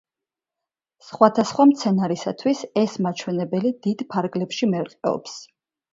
[1.09, 5.37] სხვადასხვა მცენარისათვის ეს მაჩვენებელი დიდ ფარგლებში მერყეობს.